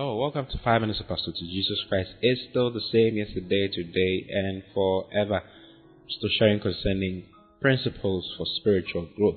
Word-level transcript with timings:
Hello, 0.00 0.16
welcome 0.16 0.46
to 0.46 0.58
Five 0.64 0.80
Minutes 0.80 0.98
of 1.00 1.08
Pastor 1.08 1.28
Oti 1.28 1.46
Jesus 1.52 1.78
Christ. 1.86 2.08
It's 2.22 2.40
still 2.48 2.72
the 2.72 2.80
same 2.90 3.18
yesterday, 3.18 3.68
today, 3.68 4.26
and 4.30 4.62
forever. 4.72 5.42
Still 6.08 6.30
sharing 6.38 6.58
concerning 6.58 7.24
principles 7.60 8.24
for 8.38 8.46
spiritual 8.56 9.10
growth. 9.14 9.36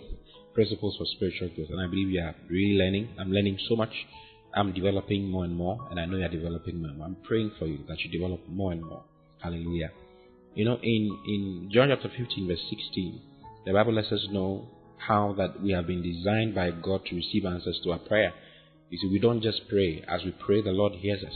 Principles 0.53 0.95
for 0.97 1.05
spiritual 1.17 1.49
growth. 1.53 1.67
And 1.69 1.81
I 1.81 1.87
believe 1.87 2.11
you 2.11 2.21
are 2.21 2.33
really 2.49 2.77
learning. 2.77 3.09
I'm 3.19 3.33
learning 3.33 3.59
so 3.67 3.75
much. 3.75 3.91
I'm 4.53 4.71
developing 4.71 5.29
more 5.29 5.43
and 5.43 5.53
more, 5.53 5.85
and 5.91 5.99
I 5.99 6.05
know 6.05 6.15
you're 6.15 6.29
developing 6.29 6.81
more 6.81 6.93
more. 6.93 7.07
I'm 7.07 7.17
praying 7.27 7.51
for 7.59 7.65
you 7.65 7.79
that 7.89 7.99
you 7.99 8.09
develop 8.09 8.39
more 8.47 8.71
and 8.71 8.85
more. 8.85 9.03
Hallelujah. 9.39 9.91
You 10.55 10.63
know, 10.63 10.79
in, 10.81 11.19
in 11.27 11.71
John 11.73 11.89
chapter 11.89 12.07
15, 12.07 12.47
verse 12.47 12.63
16, 12.69 13.21
the 13.65 13.73
Bible 13.73 13.91
lets 13.91 14.13
us 14.13 14.25
know 14.31 14.69
how 14.95 15.35
that 15.37 15.61
we 15.61 15.73
have 15.73 15.87
been 15.87 16.01
designed 16.01 16.55
by 16.55 16.71
God 16.71 17.01
to 17.07 17.15
receive 17.17 17.43
answers 17.43 17.81
to 17.83 17.91
our 17.91 17.99
prayer. 17.99 18.33
You 18.93 18.99
see, 18.99 19.07
we 19.07 19.17
don't 19.17 19.41
just 19.41 19.67
pray. 19.69 20.05
As 20.07 20.23
we 20.23 20.29
pray, 20.29 20.61
the 20.61 20.69
Lord 20.69 20.93
hears 20.93 21.23
us. 21.23 21.33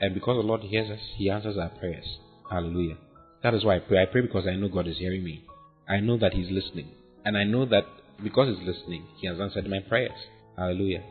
And 0.00 0.14
because 0.14 0.36
the 0.36 0.46
Lord 0.46 0.60
hears 0.60 0.88
us, 0.88 1.00
He 1.16 1.28
answers 1.28 1.58
our 1.58 1.70
prayers. 1.70 2.06
Hallelujah. 2.48 2.98
That 3.42 3.52
is 3.52 3.64
why 3.64 3.76
I 3.76 3.78
pray. 3.80 4.00
I 4.00 4.06
pray 4.06 4.20
because 4.20 4.46
I 4.46 4.54
know 4.54 4.68
God 4.68 4.86
is 4.86 4.98
hearing 4.98 5.24
me. 5.24 5.44
I 5.88 5.98
know 5.98 6.16
that 6.18 6.34
He's 6.34 6.52
listening. 6.52 6.92
And 7.24 7.36
I 7.36 7.42
know 7.42 7.66
that 7.66 7.82
because 8.22 8.56
He's 8.56 8.68
listening, 8.68 9.06
He 9.16 9.26
has 9.26 9.40
answered 9.40 9.68
my 9.68 9.80
prayers. 9.80 10.12
Hallelujah. 10.56 11.02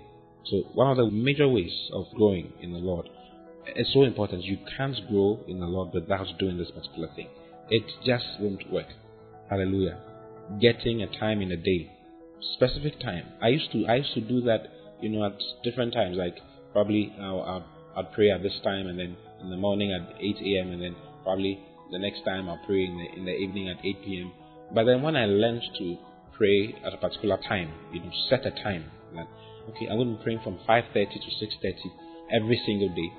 So, 0.46 0.60
one 0.74 0.90
of 0.90 0.96
the 0.96 1.12
major 1.12 1.50
ways 1.50 1.74
of 1.92 2.06
growing 2.16 2.54
in 2.62 2.72
the 2.72 2.80
Lord 2.80 3.10
is 3.76 3.92
so 3.94 4.04
important. 4.04 4.46
You 4.46 4.60
can't 4.78 4.96
grow 5.10 5.42
in 5.50 5.60
the 5.60 5.66
Lord 5.66 5.94
without 5.94 6.28
doing 6.40 6.58
this 6.58 6.72
particular 6.72 7.10
thing. 7.14 7.28
It 7.70 7.84
just 8.06 8.24
won't 8.40 8.72
work. 8.72 8.88
Hallelujah. 9.50 10.00
Getting 10.62 11.02
a 11.02 11.08
time 11.20 11.42
in 11.42 11.52
a 11.52 11.58
day, 11.58 11.92
specific 12.54 13.02
time. 13.02 13.26
I 13.42 13.50
used 13.50 13.70
to 13.74 13.86
I 13.86 13.96
used 13.96 14.14
to 14.14 14.22
do 14.22 14.40
that 14.44 14.68
you 15.04 15.10
know, 15.10 15.26
at 15.26 15.38
different 15.64 15.94
times. 15.94 16.18
Like 16.18 16.38
probably 16.72 17.14
I'll, 17.20 17.66
I'll, 17.96 18.04
pray 18.06 18.32
at 18.32 18.42
this 18.42 18.58
time, 18.64 18.88
and 18.88 18.98
then 18.98 19.16
in 19.42 19.50
the 19.50 19.58
morning 19.58 19.92
at 19.92 20.16
8 20.20 20.36
a.m., 20.42 20.72
and 20.72 20.82
then 20.82 20.96
probably 21.24 21.60
the 21.92 22.00
next 22.00 22.24
time 22.24 22.50
I'll 22.50 22.62
pray 22.66 22.86
in 22.86 22.98
the, 22.98 23.20
in 23.20 23.26
the 23.26 23.32
evening 23.32 23.70
at 23.70 23.84
8 23.84 24.04
p.m. 24.06 24.32
But 24.74 24.86
then 24.86 25.02
when 25.02 25.16
I 25.16 25.26
learned 25.26 25.62
to 25.78 25.98
pray 26.36 26.76
at 26.86 26.94
a 26.94 26.98
particular 26.98 27.38
time, 27.38 27.72
you 27.92 28.00
know, 28.00 28.12
set 28.30 28.46
a 28.46 28.52
time. 28.52 28.86
Like, 29.14 29.28
okay, 29.70 29.88
I'm 29.88 29.98
going 29.98 30.14
to 30.14 30.18
be 30.18 30.24
praying 30.24 30.42
from 30.44 30.58
5:30 30.68 30.94
to 30.94 31.46
6:30 31.46 31.74
every 32.32 32.60
single 32.66 32.90
day. 32.90 33.12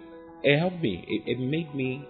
It 0.42 0.58
helped 0.58 0.80
me. 0.80 1.04
It, 1.06 1.38
it 1.38 1.38
made 1.38 1.74
me 1.74 2.06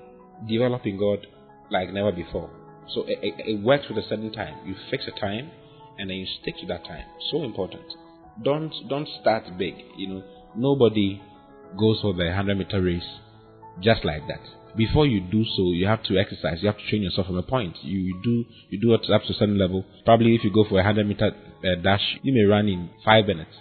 develop 0.48 0.86
in 0.86 0.98
God 0.98 1.26
like 1.70 1.92
never 1.92 2.12
before. 2.12 2.48
So 2.94 3.02
it, 3.06 3.18
it, 3.22 3.34
it 3.46 3.62
works 3.62 3.86
with 3.88 3.98
a 3.98 4.08
certain 4.08 4.32
time. 4.32 4.54
You 4.66 4.76
fix 4.90 5.04
a 5.08 5.20
time, 5.20 5.50
and 5.98 6.08
then 6.08 6.16
you 6.16 6.26
stick 6.40 6.54
to 6.60 6.66
that 6.66 6.84
time. 6.84 7.04
So 7.30 7.42
important 7.42 7.84
don't 8.42 8.72
don't 8.88 9.08
start 9.20 9.44
big. 9.58 9.74
You 9.96 10.08
know, 10.08 10.22
nobody 10.56 11.20
goes 11.78 12.00
for 12.00 12.14
the 12.14 12.24
100 12.24 12.56
meter 12.56 12.82
race 12.82 13.06
just 13.80 14.04
like 14.04 14.26
that. 14.28 14.40
Before 14.76 15.06
you 15.06 15.20
do 15.20 15.44
so, 15.44 15.70
you 15.72 15.86
have 15.86 16.02
to 16.04 16.18
exercise. 16.18 16.58
You 16.60 16.66
have 16.66 16.78
to 16.78 16.88
train 16.88 17.02
yourself 17.02 17.28
from 17.28 17.38
a 17.38 17.42
point. 17.42 17.76
You, 17.82 18.20
do 18.24 18.44
you 18.70 18.80
do 18.80 18.92
it 18.94 19.08
up 19.10 19.22
to 19.22 19.32
a 19.32 19.34
certain 19.34 19.58
level. 19.58 19.84
Probably 20.04 20.34
if 20.34 20.42
you 20.42 20.52
go 20.52 20.64
for 20.64 20.74
a 20.74 20.84
100 20.84 21.06
meter 21.06 21.30
uh, 21.30 21.80
dash, 21.80 22.18
you 22.22 22.32
may 22.34 22.42
run 22.42 22.66
in 22.66 22.90
five 23.04 23.26
minutes. 23.26 23.54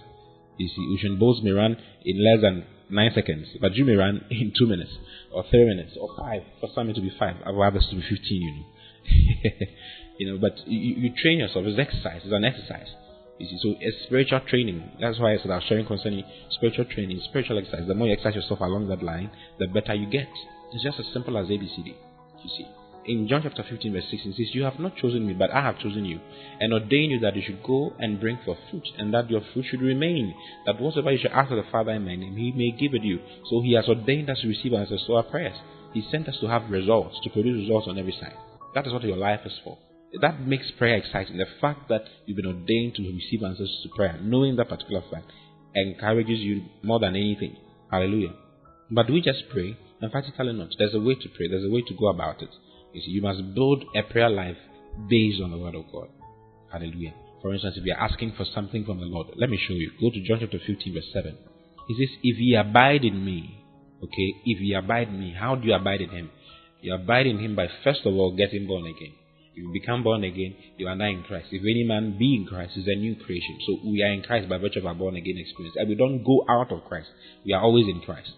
You 0.57 0.67
see, 0.67 0.81
Usain 0.81 1.19
Bolt 1.19 1.43
may 1.43 1.51
run 1.51 1.77
in 2.03 2.23
less 2.23 2.41
than 2.41 2.65
nine 2.89 3.11
seconds, 3.13 3.47
but 3.61 3.75
you 3.75 3.85
may 3.85 3.93
run 3.93 4.25
in 4.29 4.53
two 4.57 4.65
minutes 4.65 4.91
or 5.31 5.43
three 5.49 5.65
minutes 5.65 5.95
or 5.99 6.09
five. 6.17 6.41
For 6.59 6.69
some, 6.73 6.89
it 6.89 6.93
to 6.95 7.01
be 7.01 7.11
five. 7.17 7.35
I 7.45 7.51
would 7.51 7.59
rather 7.59 7.79
to 7.79 7.95
be 7.95 8.01
15. 8.01 8.41
You 8.41 8.51
know, 8.51 9.67
you 10.19 10.31
know. 10.31 10.37
But 10.39 10.67
you, 10.67 10.95
you 10.95 11.13
train 11.21 11.39
yourself. 11.39 11.65
It's 11.67 11.79
exercise. 11.79 12.21
It's 12.23 12.33
an 12.33 12.43
exercise. 12.43 12.87
You 13.39 13.47
see, 13.47 13.59
so 13.61 13.75
it's 13.79 13.97
spiritual 14.05 14.41
training. 14.47 14.91
That's 15.01 15.19
why 15.19 15.33
I 15.33 15.37
said 15.37 15.49
I 15.49 15.55
was 15.55 15.63
sharing 15.67 15.85
concerning 15.85 16.23
spiritual 16.51 16.85
training, 16.85 17.19
spiritual 17.25 17.57
exercise. 17.57 17.87
The 17.87 17.95
more 17.95 18.07
you 18.07 18.13
exercise 18.13 18.35
yourself 18.35 18.59
along 18.59 18.87
that 18.89 19.01
line, 19.01 19.31
the 19.59 19.67
better 19.67 19.95
you 19.95 20.09
get. 20.09 20.27
It's 20.71 20.83
just 20.83 20.99
as 20.99 21.05
simple 21.13 21.37
as 21.37 21.47
ABCD. 21.47 21.87
You 22.43 22.49
see. 22.57 22.67
In 23.05 23.27
John 23.27 23.41
chapter 23.43 23.65
15, 23.69 23.91
verse 23.91 24.05
16, 24.09 24.31
it 24.31 24.35
says, 24.35 24.55
You 24.55 24.63
have 24.63 24.79
not 24.79 24.95
chosen 24.95 25.27
me, 25.27 25.33
but 25.33 25.51
I 25.51 25.61
have 25.61 25.77
chosen 25.79 26.05
you, 26.05 26.21
and 26.61 26.71
ordained 26.71 27.11
you 27.11 27.19
that 27.19 27.35
you 27.35 27.41
should 27.45 27.61
go 27.61 27.91
and 27.99 28.19
bring 28.19 28.39
forth 28.45 28.59
fruit, 28.71 28.87
and 28.97 29.13
that 29.13 29.29
your 29.29 29.41
fruit 29.51 29.65
should 29.69 29.81
remain. 29.81 30.33
That 30.65 30.79
whatsoever 30.79 31.11
you 31.11 31.19
shall 31.21 31.37
ask 31.37 31.51
of 31.51 31.57
the 31.57 31.69
Father 31.69 31.91
in 31.91 32.05
my 32.05 32.15
name, 32.15 32.37
he 32.37 32.53
may 32.53 32.71
give 32.71 32.93
it 32.93 33.03
you. 33.03 33.19
So 33.49 33.61
he 33.61 33.73
has 33.73 33.89
ordained 33.89 34.29
us 34.29 34.39
to 34.41 34.47
receive 34.47 34.73
answers 34.73 35.03
to 35.07 35.15
our 35.15 35.23
prayers. 35.23 35.57
He 35.93 36.07
sent 36.09 36.29
us 36.29 36.37
to 36.39 36.47
have 36.47 36.69
results, 36.69 37.17
to 37.23 37.29
produce 37.29 37.67
results 37.67 37.87
on 37.89 37.99
every 37.99 38.13
side. 38.13 38.37
That 38.73 38.87
is 38.87 38.93
what 38.93 39.03
your 39.03 39.17
life 39.17 39.41
is 39.45 39.53
for 39.65 39.77
that 40.21 40.45
makes 40.45 40.71
prayer 40.77 40.95
exciting. 40.95 41.37
The 41.37 41.45
fact 41.59 41.89
that 41.89 42.03
you've 42.25 42.37
been 42.37 42.45
ordained 42.45 42.95
to 42.95 43.03
receive 43.03 43.43
answers 43.43 43.79
to 43.83 43.89
prayer, 43.95 44.19
knowing 44.21 44.55
that 44.57 44.69
particular 44.69 45.03
fact, 45.11 45.31
encourages 45.75 46.39
you 46.39 46.63
more 46.83 46.99
than 46.99 47.15
anything. 47.15 47.55
Hallelujah. 47.91 48.33
But 48.91 49.09
we 49.09 49.21
just 49.21 49.43
pray? 49.51 49.77
Emphatically 50.01 50.53
not. 50.53 50.69
There's 50.77 50.93
a 50.93 50.99
way 50.99 51.15
to 51.15 51.29
pray, 51.35 51.47
there's 51.47 51.65
a 51.65 51.73
way 51.73 51.81
to 51.87 51.93
go 51.95 52.07
about 52.07 52.41
it. 52.41 52.49
You 52.93 53.01
see, 53.01 53.11
you 53.11 53.21
must 53.21 53.55
build 53.55 53.85
a 53.95 54.03
prayer 54.03 54.29
life 54.29 54.57
based 55.09 55.41
on 55.41 55.51
the 55.51 55.57
Word 55.57 55.75
of 55.75 55.91
God. 55.91 56.09
Hallelujah. 56.71 57.13
For 57.41 57.53
instance, 57.53 57.75
if 57.77 57.83
you're 57.83 57.99
asking 57.99 58.33
for 58.37 58.45
something 58.53 58.85
from 58.85 58.99
the 58.99 59.05
Lord, 59.05 59.27
let 59.35 59.49
me 59.49 59.57
show 59.57 59.73
you. 59.73 59.91
Go 59.99 60.09
to 60.11 60.21
John 60.21 60.39
chapter 60.39 60.59
15, 60.65 60.93
verse 60.93 61.09
7. 61.11 61.37
He 61.87 61.93
says, 61.95 62.15
If 62.23 62.37
ye 62.37 62.55
abide 62.55 63.03
in 63.03 63.25
me, 63.25 63.63
okay, 64.03 64.35
if 64.45 64.61
ye 64.61 64.75
abide 64.75 65.09
in 65.09 65.19
me, 65.19 65.35
how 65.37 65.55
do 65.55 65.67
you 65.67 65.73
abide 65.73 66.01
in 66.01 66.09
Him? 66.09 66.29
You 66.81 66.93
abide 66.93 67.27
in 67.27 67.39
Him 67.39 67.55
by 67.55 67.67
first 67.83 68.01
of 68.05 68.13
all 68.13 68.35
getting 68.35 68.67
born 68.67 68.85
again. 68.85 69.13
If 69.53 69.57
you 69.57 69.71
become 69.71 70.03
born 70.03 70.23
again, 70.23 70.55
you 70.77 70.87
are 70.87 70.95
now 70.95 71.09
in 71.09 71.21
Christ. 71.23 71.47
If 71.51 71.61
any 71.61 71.83
man 71.83 72.17
be 72.17 72.35
in 72.35 72.47
Christ, 72.47 72.75
is 72.75 72.87
a 72.87 72.95
new 72.95 73.15
creation. 73.15 73.59
So 73.67 73.77
we 73.87 74.01
are 74.01 74.11
in 74.11 74.23
Christ 74.23 74.49
by 74.49 74.57
virtue 74.57 74.79
of 74.79 74.87
our 74.87 74.95
born 74.95 75.15
again 75.15 75.37
experience. 75.37 75.75
And 75.77 75.87
we 75.87 75.95
don't 75.95 76.23
go 76.23 76.43
out 76.49 76.71
of 76.71 76.83
Christ. 76.85 77.09
We 77.45 77.53
are 77.53 77.61
always 77.61 77.85
in 77.87 78.01
Christ. 78.01 78.31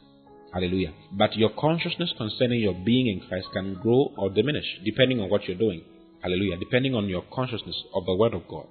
Hallelujah. 0.54 0.94
But 1.14 1.38
your 1.38 1.52
consciousness 1.58 2.14
concerning 2.18 2.60
your 2.60 2.74
being 2.74 3.08
in 3.08 3.26
Christ 3.28 3.48
can 3.54 3.76
grow 3.76 4.12
or 4.18 4.30
diminish 4.30 4.66
depending 4.84 5.22
on 5.22 5.30
what 5.30 5.48
you're 5.48 5.58
doing. 5.58 5.84
Hallelujah. 6.22 6.58
Depending 6.58 6.96
on 6.96 7.08
your 7.08 7.24
consciousness 7.34 7.76
of 7.94 8.06
the 8.06 8.16
Word 8.16 8.34
of 8.34 8.48
God. 8.50 8.68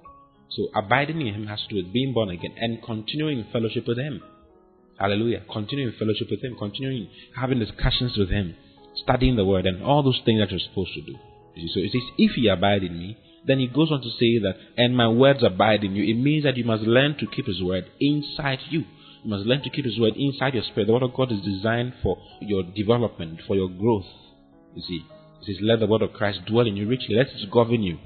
So 0.51 0.69
abiding 0.75 1.21
in 1.21 1.33
Him 1.33 1.47
has 1.47 1.61
to 1.63 1.69
do 1.69 1.77
with 1.77 1.93
being 1.95 2.13
born 2.13 2.29
again 2.29 2.55
and 2.59 2.83
continuing 2.83 3.39
in 3.39 3.47
fellowship 3.53 3.85
with 3.89 3.99
Him. 3.99 4.23
Hallelujah. 4.99 5.43
Continuing 5.51 5.95
in 5.95 5.99
fellowship 5.99 6.29
with 6.31 6.45
Him, 6.45 6.57
continuing 6.59 7.09
having 7.37 7.59
discussions 7.59 8.17
with 8.19 8.29
Him, 8.29 8.55
studying 8.97 9.37
the 9.37 9.45
Word, 9.45 9.67
and 9.67 9.83
all 9.83 10.03
those 10.03 10.21
things 10.25 10.41
that 10.41 10.51
you're 10.51 10.61
supposed 10.61 10.93
to 10.95 11.01
do. 11.01 11.19
So 11.55 11.81
it 11.81 11.93
says, 11.93 12.03
if 12.19 12.37
ye 12.37 12.49
abide 12.49 12.83
in 12.83 12.99
me, 12.99 13.17
then 13.47 13.59
he 13.59 13.69
goes 13.69 13.93
on 13.93 14.01
to 14.01 14.11
say 14.11 14.39
that, 14.41 14.55
and 14.77 14.97
my 14.97 15.09
words 15.09 15.43
abide 15.43 15.85
in 15.85 15.95
you. 15.95 16.03
It 16.03 16.21
means 16.21 16.45
that 16.45 16.57
you 16.57 16.65
must 16.65 16.83
learn 16.83 17.17
to 17.19 17.27
keep 17.27 17.47
his 17.47 17.63
word 17.63 17.85
inside 18.01 18.59
you. 18.71 18.81
You 19.23 19.31
must 19.31 19.45
learn 19.47 19.63
to 19.63 19.71
keep 19.71 19.85
his 19.85 19.99
word 19.99 20.15
inside 20.17 20.55
your 20.55 20.65
spirit. 20.65 20.87
The 20.87 20.93
word 20.93 21.03
of 21.03 21.15
God 21.15 21.31
is 21.31 21.41
designed 21.41 21.95
for 22.03 22.19
your 22.41 22.63
development, 22.63 23.41
for 23.47 23.55
your 23.55 23.69
growth. 23.69 24.07
You 24.75 24.83
see, 24.83 25.05
it 25.41 25.47
says, 25.47 25.57
let 25.63 25.81
the 25.81 25.87
word 25.87 26.03
of 26.03 26.13
Christ 26.13 26.41
dwell 26.47 26.67
in 26.67 26.77
you 26.77 26.89
richly. 26.89 27.15
Let 27.15 27.29
it 27.29 27.51
govern 27.51 27.83
you. 27.83 27.99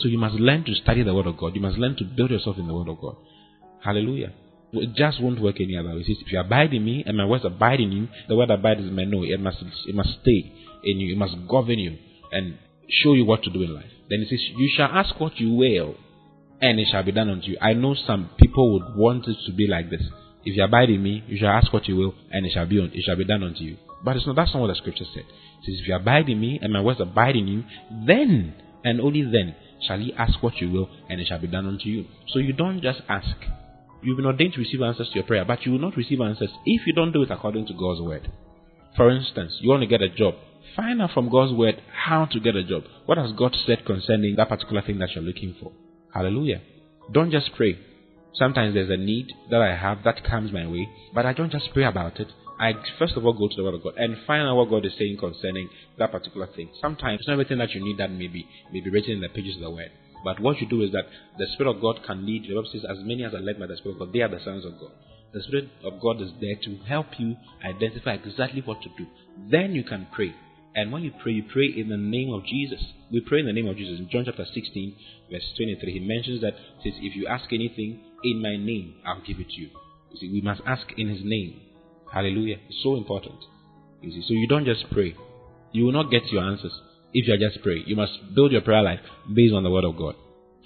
So 0.00 0.08
you 0.08 0.18
must 0.18 0.34
learn 0.34 0.64
to 0.64 0.74
study 0.74 1.02
the 1.02 1.14
word 1.14 1.26
of 1.26 1.36
God. 1.36 1.54
You 1.54 1.60
must 1.60 1.78
learn 1.78 1.96
to 1.96 2.04
build 2.04 2.30
yourself 2.30 2.58
in 2.58 2.66
the 2.66 2.74
word 2.74 2.88
of 2.88 3.00
God. 3.00 3.16
Hallelujah. 3.84 4.32
It 4.72 4.94
just 4.94 5.22
won't 5.22 5.40
work 5.40 5.56
any 5.60 5.76
other 5.76 5.90
way. 5.90 6.00
It 6.00 6.06
says, 6.06 6.16
if 6.20 6.32
you 6.32 6.40
abide 6.40 6.74
in 6.74 6.84
me 6.84 7.04
and 7.06 7.16
my 7.16 7.24
words 7.24 7.44
abide 7.44 7.80
in 7.80 7.92
you, 7.92 8.08
the 8.28 8.36
word 8.36 8.50
abide 8.50 8.80
is 8.80 8.90
no. 8.90 9.22
It 9.22 9.40
must, 9.40 9.58
it 9.86 9.94
must 9.94 10.10
stay 10.22 10.52
in 10.84 10.98
you. 10.98 11.12
It 11.14 11.18
must 11.18 11.34
govern 11.48 11.78
you. 11.78 11.96
And 12.32 12.58
show 12.88 13.14
you 13.14 13.24
what 13.24 13.42
to 13.44 13.50
do 13.50 13.62
in 13.62 13.74
life. 13.74 13.90
Then 14.08 14.20
he 14.20 14.26
says, 14.28 14.44
You 14.56 14.70
shall 14.74 14.88
ask 14.88 15.18
what 15.20 15.38
you 15.38 15.54
will, 15.54 15.96
and 16.60 16.78
it 16.78 16.88
shall 16.90 17.02
be 17.02 17.12
done 17.12 17.28
unto 17.28 17.48
you. 17.48 17.58
I 17.60 17.74
know 17.74 17.94
some 17.94 18.30
people 18.38 18.72
would 18.74 18.96
want 18.96 19.26
it 19.26 19.36
to 19.46 19.52
be 19.52 19.66
like 19.66 19.90
this. 19.90 20.02
If 20.44 20.56
you 20.56 20.64
abide 20.64 20.90
in 20.90 21.02
me, 21.02 21.24
you 21.26 21.38
shall 21.38 21.50
ask 21.50 21.72
what 21.72 21.88
you 21.88 21.96
will, 21.96 22.14
and 22.30 22.46
it 22.46 22.52
shall 22.52 22.66
be 22.66 22.78
it 22.78 23.04
shall 23.04 23.16
be 23.16 23.24
done 23.24 23.42
unto 23.42 23.64
you. 23.64 23.76
But 24.04 24.16
it's 24.16 24.26
not 24.26 24.36
that's 24.36 24.54
not 24.54 24.60
what 24.60 24.68
the 24.68 24.76
scripture 24.76 25.04
said. 25.12 25.24
It 25.24 25.64
says, 25.64 25.80
If 25.80 25.88
you 25.88 25.96
abide 25.96 26.28
in 26.28 26.40
me, 26.40 26.58
and 26.62 26.72
my 26.72 26.80
words 26.80 27.00
abide 27.00 27.36
in 27.36 27.48
you, 27.48 27.64
then 28.06 28.54
and 28.84 29.00
only 29.00 29.22
then 29.22 29.56
shall 29.86 30.00
ye 30.00 30.14
ask 30.16 30.42
what 30.42 30.56
you 30.58 30.70
will, 30.70 30.88
and 31.08 31.20
it 31.20 31.26
shall 31.26 31.40
be 31.40 31.48
done 31.48 31.66
unto 31.66 31.88
you. 31.88 32.06
So 32.28 32.38
you 32.38 32.52
don't 32.52 32.80
just 32.80 33.00
ask. 33.08 33.36
You've 34.02 34.16
been 34.16 34.26
ordained 34.26 34.54
to 34.54 34.60
receive 34.60 34.82
answers 34.82 35.08
to 35.08 35.14
your 35.16 35.24
prayer, 35.24 35.44
but 35.44 35.66
you 35.66 35.72
will 35.72 35.80
not 35.80 35.96
receive 35.96 36.20
answers 36.20 36.50
if 36.64 36.86
you 36.86 36.92
don't 36.92 37.12
do 37.12 37.22
it 37.22 37.30
according 37.30 37.66
to 37.66 37.72
God's 37.72 38.00
word. 38.00 38.30
For 38.96 39.10
instance, 39.10 39.54
you 39.60 39.68
want 39.68 39.82
to 39.82 39.86
get 39.86 40.00
a 40.00 40.08
job. 40.08 40.34
Find 40.76 41.00
out 41.00 41.12
from 41.12 41.30
God's 41.30 41.54
word 41.54 41.80
how 41.90 42.26
to 42.26 42.38
get 42.38 42.54
a 42.54 42.62
job. 42.62 42.84
What 43.06 43.16
has 43.16 43.32
God 43.32 43.56
said 43.66 43.86
concerning 43.86 44.36
that 44.36 44.50
particular 44.50 44.82
thing 44.82 44.98
that 44.98 45.08
you're 45.14 45.24
looking 45.24 45.56
for? 45.58 45.72
Hallelujah. 46.12 46.60
Don't 47.10 47.30
just 47.30 47.50
pray. 47.56 47.78
Sometimes 48.34 48.74
there's 48.74 48.90
a 48.90 48.96
need 48.98 49.28
that 49.50 49.62
I 49.62 49.74
have 49.74 50.04
that 50.04 50.22
comes 50.22 50.52
my 50.52 50.66
way, 50.66 50.86
but 51.14 51.24
I 51.24 51.32
don't 51.32 51.50
just 51.50 51.72
pray 51.72 51.84
about 51.84 52.20
it. 52.20 52.28
I 52.60 52.74
first 52.98 53.16
of 53.16 53.24
all 53.24 53.32
go 53.32 53.48
to 53.48 53.56
the 53.56 53.64
Word 53.64 53.74
of 53.74 53.82
God 53.82 53.94
and 53.96 54.16
find 54.26 54.46
out 54.46 54.56
what 54.56 54.68
God 54.68 54.84
is 54.84 54.92
saying 54.98 55.16
concerning 55.18 55.68
that 55.98 56.12
particular 56.12 56.46
thing. 56.46 56.68
Sometimes 56.80 57.20
it's 57.20 57.28
not 57.28 57.34
everything 57.34 57.58
that 57.58 57.70
you 57.70 57.82
need 57.82 57.98
that 57.98 58.10
may 58.10 58.28
be 58.28 58.46
may 58.72 58.80
be 58.80 58.90
written 58.90 59.12
in 59.12 59.20
the 59.20 59.28
pages 59.28 59.56
of 59.56 59.62
the 59.62 59.70
Word. 59.70 59.90
But 60.24 60.40
what 60.40 60.60
you 60.60 60.66
do 60.66 60.82
is 60.82 60.92
that 60.92 61.06
the 61.38 61.46
Spirit 61.54 61.76
of 61.76 61.80
God 61.80 62.00
can 62.06 62.26
lead. 62.26 62.44
The 62.44 62.54
Bible 62.54 62.68
says, 62.72 62.84
"As 62.84 62.98
many 63.00 63.24
as 63.24 63.32
are 63.32 63.40
led 63.40 63.58
by 63.58 63.66
the 63.66 63.76
Spirit 63.76 63.94
of 63.94 64.00
God, 64.00 64.12
they 64.12 64.20
are 64.20 64.28
the 64.28 64.40
sons 64.40 64.64
of 64.64 64.78
God." 64.78 64.90
The 65.32 65.42
Spirit 65.42 65.68
of 65.84 66.00
God 66.00 66.20
is 66.20 66.32
there 66.40 66.56
to 66.56 66.76
help 66.86 67.18
you 67.18 67.36
identify 67.64 68.14
exactly 68.14 68.62
what 68.62 68.82
to 68.82 68.90
do. 68.96 69.06
Then 69.48 69.74
you 69.74 69.84
can 69.84 70.06
pray. 70.12 70.34
And 70.76 70.92
when 70.92 71.02
you 71.02 71.12
pray, 71.22 71.32
you 71.32 71.44
pray 71.50 71.72
in 71.74 71.88
the 71.88 71.96
name 71.96 72.32
of 72.32 72.44
Jesus. 72.44 72.78
We 73.10 73.20
pray 73.20 73.40
in 73.40 73.46
the 73.46 73.52
name 73.54 73.66
of 73.66 73.78
Jesus. 73.78 73.98
In 73.98 74.10
John 74.10 74.24
chapter 74.26 74.44
16, 74.44 74.96
verse 75.30 75.42
23, 75.56 75.92
he 75.92 76.00
mentions 76.00 76.42
that 76.42 76.52
says, 76.84 76.92
If 77.00 77.16
you 77.16 77.26
ask 77.26 77.50
anything 77.50 78.00
in 78.22 78.42
my 78.42 78.56
name, 78.56 78.96
I'll 79.06 79.22
give 79.26 79.40
it 79.40 79.48
to 79.48 79.60
you. 79.60 79.70
You 80.12 80.20
see, 80.20 80.30
we 80.30 80.42
must 80.42 80.60
ask 80.66 80.86
in 80.98 81.08
his 81.08 81.20
name. 81.24 81.62
Hallelujah. 82.12 82.56
It's 82.68 82.82
so 82.82 82.96
important. 82.96 83.36
You 84.02 84.10
see, 84.12 84.22
so 84.28 84.34
you 84.34 84.46
don't 84.46 84.66
just 84.66 84.84
pray. 84.92 85.16
You 85.72 85.86
will 85.86 85.92
not 85.92 86.10
get 86.10 86.26
your 86.30 86.42
answers 86.42 86.72
if 87.14 87.26
you 87.26 87.32
are 87.32 87.50
just 87.50 87.62
praying. 87.62 87.84
You 87.86 87.96
must 87.96 88.12
build 88.34 88.52
your 88.52 88.60
prayer 88.60 88.82
life 88.82 89.00
based 89.34 89.54
on 89.54 89.62
the 89.62 89.70
word 89.70 89.84
of 89.84 89.96
God. 89.96 90.14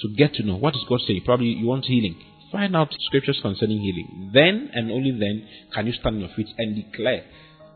To 0.00 0.08
get 0.16 0.34
to 0.34 0.42
know 0.42 0.56
what 0.56 0.74
is 0.74 0.84
God 0.88 1.00
saying. 1.06 1.22
Probably 1.24 1.46
you 1.46 1.66
want 1.66 1.84
healing. 1.84 2.20
Find 2.50 2.74
out 2.74 2.88
scriptures 3.06 3.38
concerning 3.40 3.78
healing. 3.78 4.32
Then 4.34 4.70
and 4.74 4.90
only 4.90 5.12
then 5.12 5.46
can 5.72 5.86
you 5.86 5.92
stand 5.92 6.16
on 6.16 6.20
your 6.20 6.34
feet 6.34 6.48
and 6.58 6.74
declare. 6.74 7.24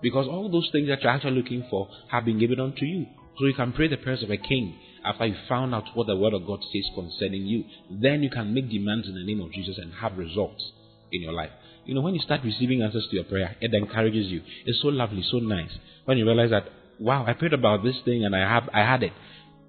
Because 0.03 0.27
all 0.27 0.51
those 0.51 0.69
things 0.73 0.89
that 0.89 1.03
you're 1.03 1.13
actually 1.13 1.33
looking 1.37 1.65
for 1.71 1.89
have 2.11 2.25
been 2.25 2.39
given 2.39 2.61
unto 2.61 2.85
you. 2.85 3.07
So 3.39 3.47
you 3.47 3.55
can 3.55 3.73
pray 3.73 3.89
the 3.89 3.97
prayers 3.97 4.23
of 4.23 4.31
a 4.31 4.37
king 4.37 4.79
after 5.05 5.27
you 5.27 5.35
found 5.49 5.75
out 5.75 5.85
what 5.95 6.07
the 6.07 6.17
word 6.17 6.35
of 6.35 6.47
God 6.47 6.61
says 6.73 6.85
concerning 6.95 7.47
you. 7.47 7.65
Then 7.91 8.23
you 8.23 8.31
can 8.31 8.55
make 8.55 8.71
demands 8.71 9.09
in 9.09 9.15
the 9.15 9.25
name 9.25 9.41
of 9.41 9.53
Jesus 9.53 9.79
and 9.79 9.93
have 9.95 10.17
results 10.17 10.73
in 11.11 11.23
your 11.23 11.33
life. 11.33 11.51
You 11.85 11.95
know, 11.95 12.01
when 12.01 12.15
you 12.15 12.21
start 12.21 12.41
receiving 12.45 12.83
answers 12.83 13.07
to 13.11 13.17
your 13.17 13.25
prayer, 13.25 13.57
it 13.61 13.75
encourages 13.75 14.27
you. 14.29 14.43
It's 14.65 14.81
so 14.81 14.89
lovely, 14.89 15.25
so 15.31 15.39
nice. 15.39 15.71
When 16.05 16.17
you 16.17 16.25
realize 16.25 16.51
that, 16.51 16.69
wow, 16.99 17.25
I 17.27 17.35
prayed 17.35 17.53
about 17.53 17.83
this 17.83 17.97
thing 18.05 18.25
and 18.25 18.35
I 18.35 18.41
have 18.41 18.69
I 18.73 18.81
had 18.81 19.03
it. 19.03 19.13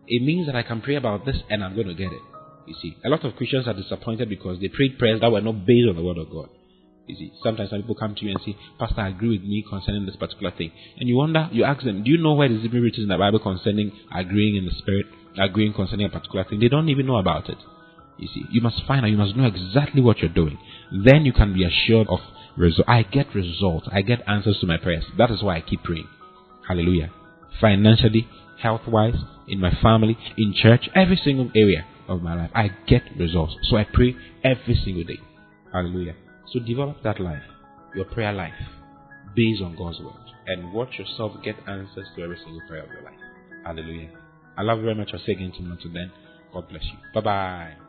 It 0.07 0.23
means 0.23 0.45
that 0.45 0.55
I 0.55 0.63
can 0.63 0.81
pray 0.81 0.95
about 0.95 1.25
this 1.25 1.37
and 1.49 1.63
I'm 1.63 1.75
going 1.75 1.87
to 1.87 1.93
get 1.95 2.11
it. 2.11 2.21
You 2.67 2.75
see, 2.81 2.97
a 3.03 3.09
lot 3.09 3.25
of 3.25 3.35
Christians 3.35 3.67
are 3.67 3.73
disappointed 3.73 4.29
because 4.29 4.59
they 4.59 4.69
prayed 4.69 4.97
prayers 4.97 5.21
that 5.21 5.31
were 5.31 5.41
not 5.41 5.65
based 5.65 5.89
on 5.89 5.95
the 5.95 6.03
word 6.03 6.17
of 6.17 6.29
God. 6.29 6.49
You 7.07 7.15
see, 7.15 7.33
sometimes 7.43 7.69
some 7.69 7.81
people 7.81 7.95
come 7.95 8.15
to 8.15 8.25
you 8.25 8.31
and 8.31 8.39
say, 8.43 8.57
Pastor, 8.79 9.01
I 9.01 9.09
agree 9.09 9.37
with 9.37 9.47
me 9.47 9.63
concerning 9.69 10.05
this 10.05 10.15
particular 10.15 10.51
thing. 10.51 10.71
And 10.97 11.07
you 11.07 11.15
wonder, 11.15 11.49
you 11.51 11.63
ask 11.63 11.83
them, 11.83 12.03
do 12.03 12.09
you 12.09 12.17
know 12.17 12.33
where 12.33 12.47
it 12.47 12.51
is 12.51 12.65
even 12.65 12.81
written 12.81 13.03
in 13.03 13.09
the 13.09 13.17
Bible 13.17 13.39
concerning 13.39 13.91
agreeing 14.13 14.55
in 14.55 14.65
the 14.65 14.71
spirit, 14.71 15.05
agreeing 15.37 15.73
concerning 15.73 16.07
a 16.07 16.09
particular 16.09 16.43
thing? 16.45 16.59
They 16.59 16.67
don't 16.67 16.89
even 16.89 17.05
know 17.05 17.17
about 17.17 17.49
it. 17.49 17.57
You 18.17 18.27
see, 18.33 18.43
you 18.49 18.61
must 18.61 18.81
find 18.87 19.05
out, 19.05 19.11
you 19.11 19.17
must 19.17 19.35
know 19.35 19.45
exactly 19.45 20.01
what 20.01 20.19
you're 20.19 20.33
doing. 20.33 20.57
Then 20.91 21.25
you 21.25 21.33
can 21.33 21.53
be 21.53 21.63
assured 21.63 22.07
of 22.07 22.19
result. 22.57 22.87
I 22.89 23.03
get 23.03 23.35
results. 23.35 23.87
I 23.91 24.01
get 24.01 24.21
answers 24.27 24.57
to 24.61 24.67
my 24.67 24.77
prayers. 24.77 25.03
That 25.17 25.29
is 25.29 25.43
why 25.43 25.57
I 25.57 25.61
keep 25.61 25.83
praying. 25.83 26.07
Hallelujah. 26.67 27.11
Financially, 27.61 28.27
health 28.61 28.87
wise, 28.87 29.15
in 29.47 29.59
my 29.59 29.71
family, 29.81 30.17
in 30.37 30.55
church, 30.55 30.89
every 30.95 31.19
single 31.23 31.51
area 31.55 31.85
of 32.07 32.21
my 32.21 32.35
life, 32.35 32.51
I 32.55 32.69
get 32.87 33.03
results. 33.17 33.55
So 33.69 33.77
I 33.77 33.83
pray 33.83 34.15
every 34.43 34.79
single 34.83 35.03
day. 35.03 35.19
Hallelujah. 35.71 36.15
So 36.51 36.59
develop 36.59 37.01
that 37.03 37.19
life, 37.19 37.43
your 37.95 38.05
prayer 38.05 38.33
life, 38.33 38.53
based 39.35 39.61
on 39.61 39.75
God's 39.75 39.99
word. 39.99 40.13
And 40.47 40.73
watch 40.73 40.99
yourself 40.99 41.33
get 41.43 41.55
answers 41.67 42.07
to 42.15 42.23
every 42.23 42.37
single 42.37 42.61
prayer 42.67 42.83
of 42.83 42.89
your 42.89 43.01
life. 43.01 43.19
Hallelujah. 43.65 44.11
I 44.57 44.61
love 44.61 44.77
you 44.77 44.83
very 44.83 44.95
much. 44.95 45.09
I'll 45.13 45.19
see 45.19 45.31
you 45.31 45.37
again 45.37 45.51
tomorrow. 45.55 45.79
To 45.81 45.89
then, 45.89 46.11
God 46.53 46.69
bless 46.69 46.83
you. 46.83 46.97
Bye 47.13 47.21
bye. 47.21 47.84